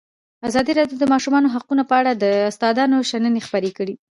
ازادي 0.47 0.71
راډیو 0.79 0.95
د 0.99 1.01
د 1.05 1.11
ماشومانو 1.13 1.51
حقونه 1.55 1.83
په 1.89 1.95
اړه 1.99 2.11
د 2.13 2.25
استادانو 2.49 2.97
شننې 3.09 3.41
خپرې 3.47 3.71
کړي. 3.77 3.93